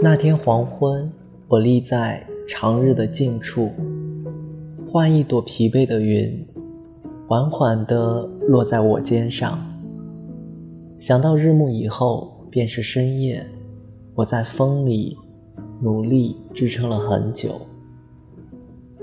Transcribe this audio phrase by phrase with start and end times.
[0.00, 1.12] 那天黄昏，
[1.48, 3.72] 我立在长日的近处，
[4.90, 6.46] 换一朵疲惫的云，
[7.26, 9.58] 缓缓地落在我肩上。
[11.00, 13.44] 想到日暮以后便是深夜，
[14.14, 15.16] 我在风里
[15.82, 17.60] 努力支撑了很久。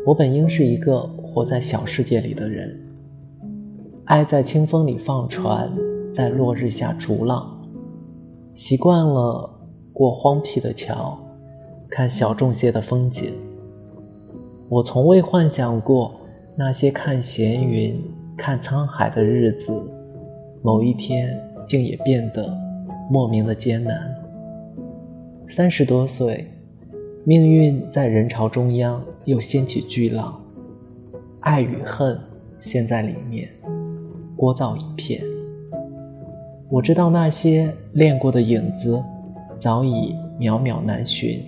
[0.06, 2.80] 我本应是一个活在小世界里的人，
[4.06, 5.70] 爱在清风里放船，
[6.16, 7.46] 在落日下逐浪，
[8.54, 9.52] 习惯了。
[9.92, 11.18] 过荒僻的桥，
[11.90, 13.32] 看小众些的风景。
[14.70, 16.20] 我从未幻想过
[16.58, 17.98] 那些看闲云、
[18.36, 19.72] 看沧海的日子，
[20.62, 22.58] 某一天竟也变得
[23.10, 24.14] 莫名的艰难。
[25.48, 26.46] 三十多岁，
[27.24, 30.42] 命运在人潮中央又掀起巨浪，
[31.40, 32.20] 爱与恨
[32.60, 33.48] 陷在里面，
[34.36, 35.24] 聒噪一片。
[36.76, 39.02] 我知道那些练过的影子。
[39.58, 41.42] 早已渺渺难寻，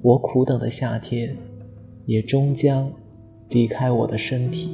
[0.00, 1.36] 我苦等的夏天，
[2.06, 2.90] 也终将
[3.50, 4.70] 离开我的身体。